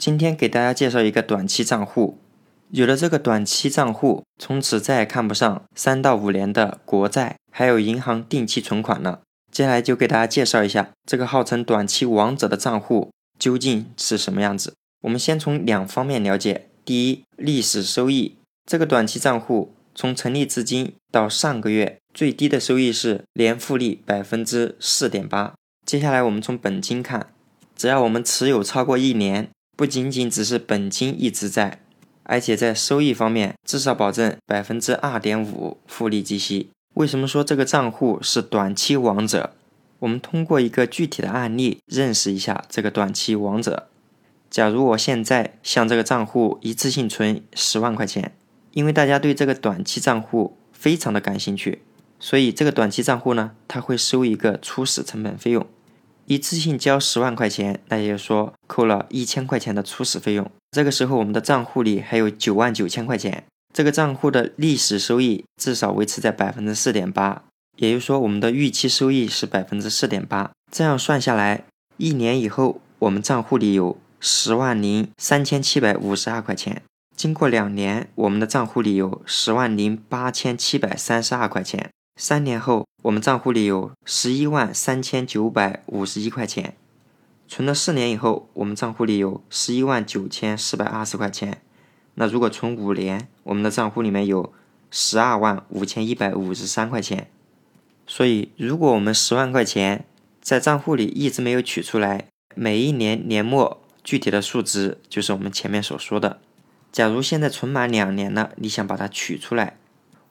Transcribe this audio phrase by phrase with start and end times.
[0.00, 2.16] 今天给大家介绍一个短期账户，
[2.70, 9.20] 有了这个短期账户，从此再也看不上三到五年的国债，还有银行定期存款了。
[9.52, 14.72] 接下来就给大家介绍一下这个号称短期王者的账户究竟是什么样子。
[15.02, 18.36] 我们先从两方面了解：第一，历史收益。
[18.64, 25.52] 这个短期账户从成立至今到上个月最低的收益是年复利百分之四点八。
[25.84, 27.34] 接下来我们从本金看，
[27.76, 29.50] 只要我们持有超过一年，
[29.80, 31.80] 不仅仅只是本金一直在，
[32.24, 36.68] 而且在收益方面至少保证百分之二点五复利计息。
[36.96, 39.54] 为什么说这个账户是短期王者？
[40.00, 43.88] 我们通过一个具体的案例认识一下这个短期王者。
[44.50, 48.34] 假如我现在向这个账户一次性存十万块钱。
[48.72, 51.80] 因为大家对这个短期账户非常的感兴趣，
[52.18, 55.66] 所以这个短期账户呢，它会收一个初始成本费用，
[56.30, 60.48] 一次性交十万块钱，那也就是说扣了一千块钱的初始费用。
[60.70, 63.42] 这个时候我们的账户里还有九万九千块钱，
[63.74, 67.42] 这个账户的历史收益至少维持在百分之四点八，
[67.78, 70.52] 也就是说我们的预期收益是百分之四点八。
[70.70, 71.64] 这样算下来，
[71.96, 76.80] 一年以后我们账户里有十万零三千七百五十二块钱。
[77.16, 81.90] 经过两年，我们的账户里有十万零八千七百三十二块钱。
[82.22, 86.74] 三年后，我们账户里有十一万三千九百五十一块钱。
[87.48, 91.62] 存了四年以后，我们账户里有十一万九千四百二十块钱。
[92.16, 94.52] 那如果存五年，我们的账户里面有
[94.90, 97.30] 十二万五千一百五十三块钱。
[98.06, 100.04] 所以，如果我们十万块钱
[100.42, 106.38] 在账户里一直没有取出来，每一年年末具体的数值就是我们前面所说的。
[106.92, 109.78] 假如现在存满两年了，你想把它取出来，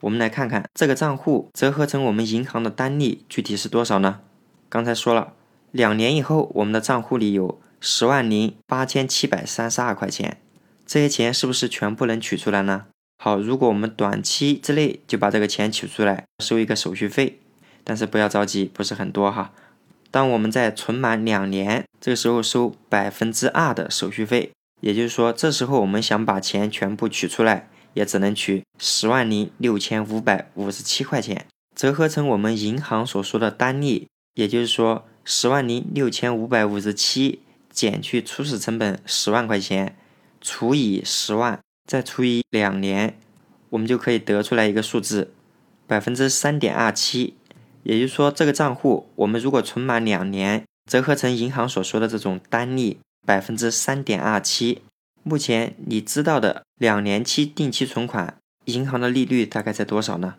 [0.00, 4.20] 我们来看看这个账户折合成我们银行的单利具体是多少呢？
[4.68, 5.34] 刚才说了，
[5.72, 10.38] 两年以后我们的账户里有十万零八千七百三十二块钱，
[10.86, 12.86] 这些钱是不是全部能取出来呢？
[13.22, 17.38] 好，如果我们短期之内就把这个钱取出来，收一个手续费，
[17.84, 19.52] 但是不要着急，不是很多哈。
[20.10, 24.50] 当我们在存满两年，这个时候收百分之二的手续费。
[24.80, 34.06] 也就是说，这时候我们想把钱全部取出来，也只能取十万零六千五百五十七块钱，折合成我们银行所说的单利。
[34.34, 37.40] 也就是说，十万零六千五百五十七
[37.70, 39.96] 减去初始成本十万块钱，
[40.40, 43.18] 除以十万，再除以两年，
[43.70, 45.32] 我们就可以得出来一个数字，
[45.86, 47.34] 百分之三点二七。
[47.82, 52.98] 也就是说，这个账户我们如果存满两年，折合成银行所说的这种单利。
[53.26, 54.80] 百分之三点二七，
[55.30, 60.34] 目前你知道的两年期定期存款银行的利率大概在多少呢？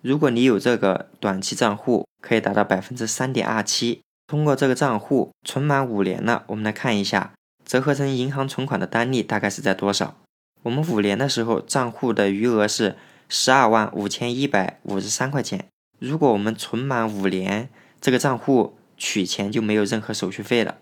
[0.00, 4.00] 如果你有这个短期账户，可以达到百分之三点二七。
[4.28, 7.32] 通过这个账户存满五年了，我们来看一下，
[7.66, 10.14] 折合成银行存款的单利大概是在多少？
[10.62, 12.96] 我们五年的时候账户的余额是
[13.28, 15.66] 十二万五千一百五十三块钱。
[15.98, 17.68] 如果我们存满五年，
[18.00, 20.76] 这个账户取钱就没有任何手续费了。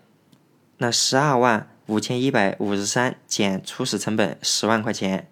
[0.77, 5.27] 那十二万五千一百五十三减初始成本十万块钱，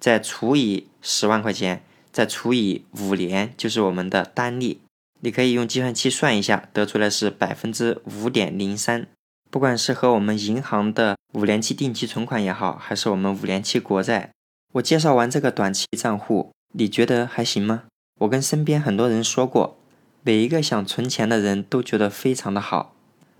[0.00, 4.80] 再除以十万块钱，再除以五年，就是我们的单利。
[5.20, 9.06] 你可以用计算器算一下，得出来是百分之五点零三。
[9.50, 14.30] 不管是和我们银行的五年期定期存款也好，还是我们五年期国债，
[14.74, 17.84] 我介绍完这个短期账户，你觉得还行吗？
[18.20, 19.78] 我跟身边很多人说过，
[20.22, 22.94] 每一个想存钱的人都觉得非常的好。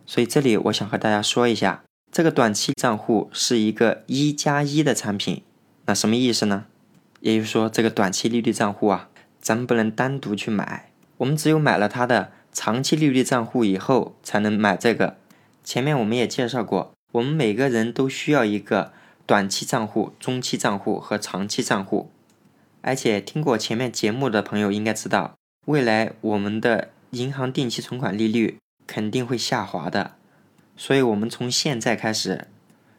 [0.06, 5.42] 所以这里我想和大家说一下，这个短期账户是一个一加一的产品。
[5.86, 6.64] 那什么意思呢？
[7.20, 9.08] 也就是说，这个短期利率账户啊，
[9.40, 15.16] 咱们不能单独去买，我们只有买了它的长期利率账户以后，才能买这个。
[15.62, 18.92] 前面我们也介绍过，我们每个人都需要一个
[19.26, 22.10] 短期账户、中期账户和长期账户。
[22.80, 25.34] 而且听过前面节目的朋友应该知道，
[25.66, 28.58] 未来我们的银行定期存款利率。
[28.86, 30.12] 肯定会下滑的，
[30.78, 32.46] 所以，我们从现在开始，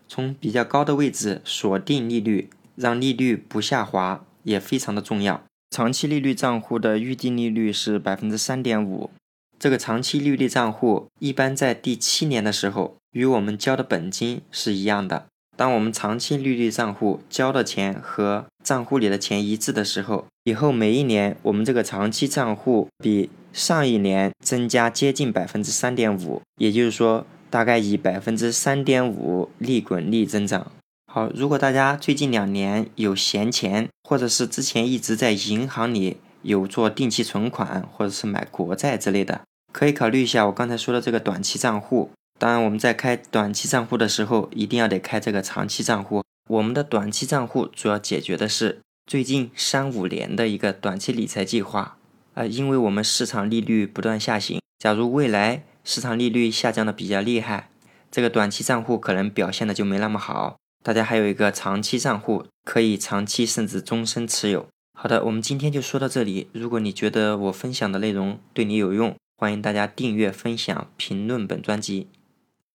[0.09, 5.41] 从比较高的位置锁定利率，让利率不下滑，也非常的重要。
[5.71, 9.09] 长期利率账户的预定利率是百分之三点五，
[9.57, 15.27] 这个长期利率账户一般在第七年的时候，与我们交的本金是一样的。
[15.55, 30.71] 当我们长期利率账户交的钱和账户里的钱一致的时候，以后每一年我们这个长期账户比上一年增加接近百分之三点五，也就是说，大概以百分之三点五利滚利增长。
[31.11, 39.41] 好，如果大家最近两年有闲钱，或者是之前一直在银行里有做定期存款，或者是买国债之类的，
[39.73, 42.11] 可以考虑一下我刚才说的这个短期账户。
[42.37, 46.23] 当然，我们在开短期账户的时候，一定要得开这个长期账户。
[46.47, 51.97] 我们的短期账户主要解决的是最近三五年的一个短期理财计划。
[52.35, 57.69] 呃，因为我们市场利率不断下行，假如未来市场利率下降的比较厉害，
[58.11, 60.57] 这个短期账户可能表现的就没那么好。
[60.83, 64.67] 大家还有一个长期账户，可以长期甚至终身持有。
[64.97, 66.47] 好的，我们今天就说到这里。
[66.53, 72.07] 如果你觉得我分享的内容对你有用，欢迎大家订阅、分享、评论本专辑。